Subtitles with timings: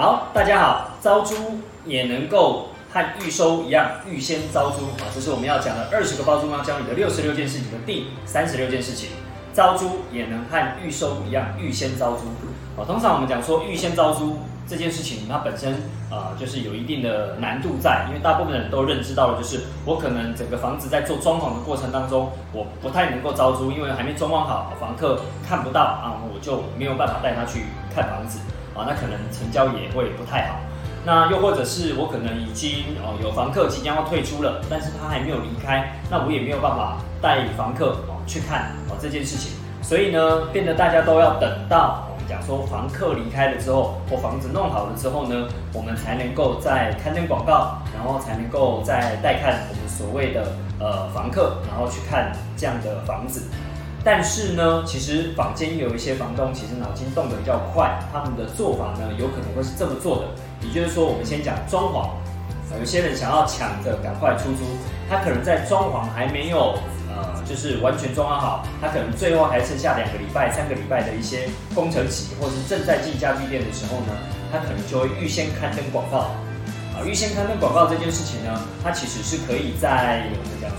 [0.00, 9.10] 好，大家好，招租也能够和预收一样，预先招租啊，这是我们要讲的二十个包租妈教你的六十六件事情的第三十六件事情。
[9.52, 12.28] 招租也能和预收一样，预先招租
[12.80, 12.86] 啊。
[12.86, 15.74] 通常我们讲说预先招租这件事情，它本身
[16.10, 28.38] 啊就是有一定的难度在，因为大部分人都认知到了，就是我可能整个房子在做装潢的过程当中，我不太能够招租，因为还没装潢好，房客看不到啊，我就没有办法带他去看房子
[28.86, 30.56] 那可能成交也会不太好。
[31.02, 53.48] 那又或者是我可能已经哦有房客即将要退出了，但是他还没有离开，那我也没有办法带房客哦去看哦这件事情，所以呢，变得大家都要等到我们讲说房客离开了之后，或房子弄好了之后呢，我们才能够再刊登广告，然后才能够再带看我们所谓的呃房客，然后去看这样的房子。
[54.02, 60.28] 但是呢，其实坊间有一些房东其实脑筋动得比较快，他们的做法呢有可能会是这么做的。
[60.66, 62.08] 也就是说，我们先讲装潢，
[62.78, 64.64] 有些人想要抢着赶快出租，
[65.08, 66.78] 他可能在装潢还没有
[67.08, 74.16] 呃，就是完全装潢好，他可能最后还剩下两个礼拜、三个礼拜的一些工程期，或是正在进家具店的时候呢，
[74.50, 76.30] 他可能就会预先刊登广告。
[77.06, 80.26] 预先刊登广告这件事情呢，它其实是可以在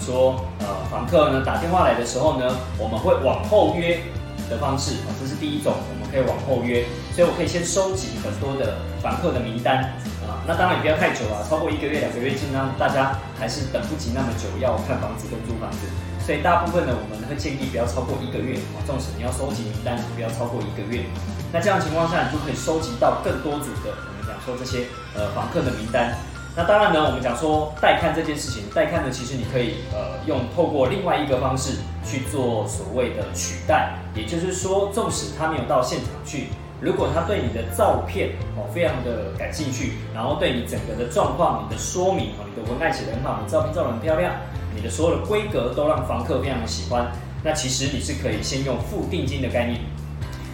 [0.02, 4.02] 说，呃，房客呢打电话来的时候呢，我们会往后约
[4.49, 6.83] 的方式啊，这是第一种，我们可以往后约，
[7.16, 15.85] 所以我可以先收集很多的房客的名单啊，那当然也不要太久啊，超过一个月、两个月，尽量大家还是等不及那么久要看房子跟租房子，
[16.25, 21.05] 所以大部分呢，我们会建议不要超过一个月啊，纵使你要收集名单，不要超过一个月，
[21.53, 24.36] 那这样情况下，你就可以收集到更多组的我们讲。
[24.41, 26.17] 说这些呃房客的名单，
[26.55, 36.47] 那当然呢，我们讲说带看这件事情，带看呢，其实你可以呃用透过另外一个方式去做所谓的取代，也就是说，纵使他没有到现场去，
[36.81, 44.33] 如果他对你的照片哦非常的感兴趣，然后对你整个的状况、你的说明哦、你的文案写得很好，你照片照得很漂亮，
[44.76, 47.09] 你的所有的规格都让房客非常的喜欢，
[47.45, 49.80] 那其实你是可以先用付定金的概念。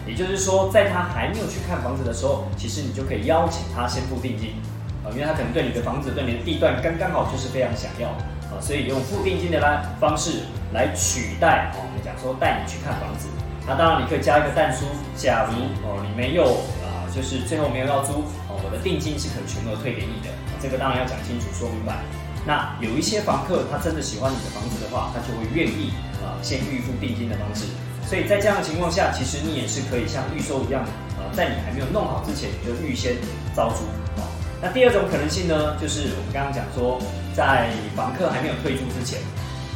[0.06, 4.52] 也就是说，在他还没有去看房子的时候，其实你就可以邀请他先付定金，
[5.04, 8.08] 啊，因为他可能对你的房子、对你的地段刚刚好就是非常想要，
[8.50, 9.60] 啊，所以用付定金的
[10.00, 10.42] 方式
[10.72, 13.28] 来取代，哦，我们讲说带你去看房子，
[13.66, 14.86] 那当然你可以加一个蛋书，
[15.16, 15.54] 假如
[15.86, 16.44] 哦你没有
[16.82, 20.28] 啊，就是最后没有要租，哦，我的定金是可全额退给你的，
[20.60, 21.96] 这个当然要讲清楚说明白。
[22.46, 25.92] 那有一些房客他真的喜欢你的房子的话，他就会愿意
[26.24, 27.66] 啊先预付定金的方式。
[28.08, 30.82] 所以在这样的情况下，其实你也是可以像预售一样，
[31.18, 33.16] 呃，在你还没有弄好之前，你就预先
[33.54, 33.84] 招租。
[34.60, 36.98] 那第二种可能性呢，就是我们刚刚讲说，
[37.32, 39.20] 在房客还没有退租之前，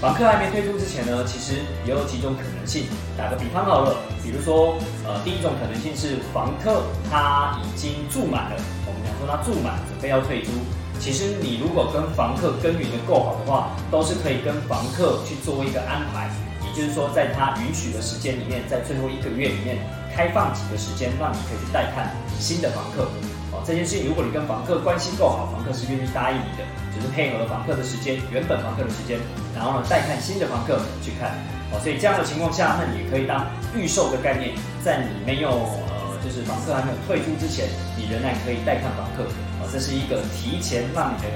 [0.01, 2.87] 房客还没退租之前呢，其实也有几种可能性。
[3.17, 3.95] 打个比方好了，
[4.25, 4.75] 比如说，
[5.07, 10.51] 呃，第一种可能性是房客他已经住满了，我们讲说他住满，准备要退租。
[10.99, 16.29] 其实你如果跟房客耕耘的够好的话，都是可以跟房客去做一个安排。
[16.67, 19.79] 也就是说，在他允许的时间里面，在最后一个月里面
[20.15, 23.07] 开放几个时间，让你可以去带看新的房客。
[23.53, 26.65] 哦，这件事情如果你跟房客关系够好，房客是愿意答应你的，
[26.97, 29.21] 就是配合房客的时间，原本房客的时间，
[29.55, 31.37] 然后呢带看新的房客去看。
[31.71, 33.47] 哦，所以这样的情况下，那你也可以当
[33.77, 34.53] 预售的概念，
[34.83, 39.25] 在你没有呃，就是房客还没有退租之前，你仍然可以带看房客。
[39.61, 41.29] 哦，这是一个提前让你的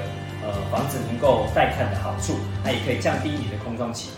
[0.44, 4.10] 呃房子能够带看的好处，它也可以降低你的空窗期。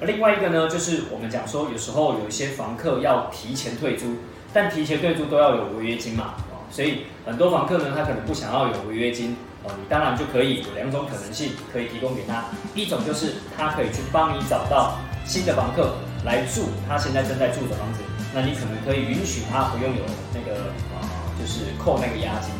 [0.00, 4.14] 而另外一个呢，就是我们讲说，有时候有一些房客要提前退租，
[4.52, 6.34] 但提前退租都要有违约金嘛，
[6.70, 18.00] 所以很多房客呢，他可能不想要有违约金，哦，你当然就可以有两种可能性可以提供给他，一种就是他可以去帮你找到新的房客来住他现在正在住的房子，
[18.34, 20.02] 那你可能可以允许他不用有
[20.34, 21.08] 那个啊，
[21.40, 22.50] 就是扣那个押金，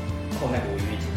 [0.41, 1.09] 扣那个违约金。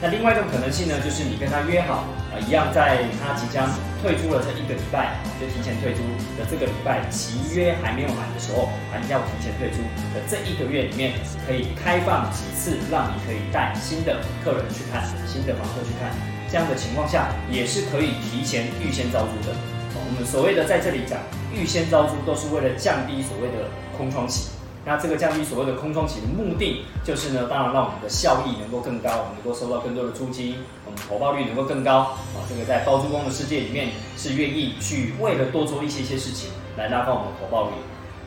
[0.00, 3.68] 那另外一种可能性呢，就是你跟他约好，啊，一样在他即将
[4.00, 6.00] 退租了这一个礼拜，就提前退租
[6.38, 9.82] 的这个礼拜，契约还没有满的时候，还要提前退租
[10.14, 16.14] 的这一个月里面，可以开放几次，让你可以带新的客人去看，新的房客去看，
[16.48, 19.56] 这样的情况下，也是可以提前预先招租的。
[19.92, 21.18] 我们所谓的在这里讲
[21.52, 24.50] 预先招租，都是为了降低所谓的空窗期。
[24.84, 30.56] 那这个降低所谓的空窗期的目的，就是呢，当然让我们的效益能够更高，我们能够收到更多的租金，
[30.86, 32.40] 我们投报率能够更高啊。
[32.48, 37.72] 这个在包租公的世界里面，是愿意去为了多做一些些事情来拉高我们的投报率。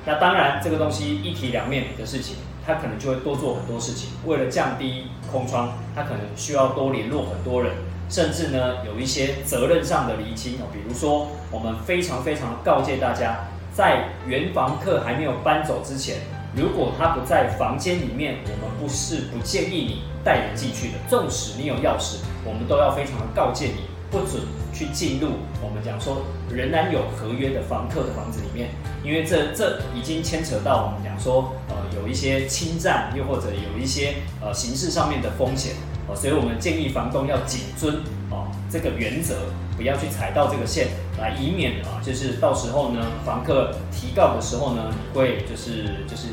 [0.06, 4.12] 那当然，这个东西一体两面的事情，他可能就会多做很多事情。
[4.26, 7.72] 为了降低空窗，他可能需要多联络很多人，
[8.10, 10.68] 甚至呢，有一些责任上的厘清哦。
[10.72, 16.18] 比如说，我们非常非常告诫大家，在原房客还没有搬走之前。
[16.56, 20.94] 如果他不在房间里面，我们不是不建议你带人进去的。
[21.10, 25.30] 纵使你有钥匙，我们都要非常的告诫你，不准去进入
[25.64, 28.70] 我们讲说仍然有合约的房客的房子里面，
[29.04, 35.74] 因为这这已经牵扯到我们讲说呃有一些侵占，又或者有一些呃形式上面的风险
[36.08, 37.96] 哦，所以我们建议房东要谨遵
[38.30, 39.36] 哦这个原则。
[39.76, 40.88] 不要去踩到这个线，
[41.20, 46.28] 来以免啊，就是到时候呢，房客提告的时候呢，你会就是就是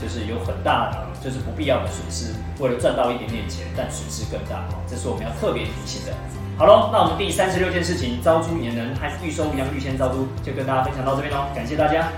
[0.00, 6.12] 就是有很大的就是不必要的损失，为了赚到一点点钱，但损失更大啊，这是我们要特别提醒的。
[6.58, 12.08] 好喽，那我们第三十六件事情，招租也能还是预收一样预先招租，就跟大家分享到这边喽，感谢大家。